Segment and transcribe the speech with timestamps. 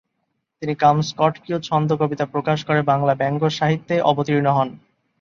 [0.61, 4.69] তিনি "কামস্কাটকীয় ছন্দ" কবিতা প্রকাশ করে বাংলা ব্যঙ্গ সাহিত্যে অবতীর্ণ হন।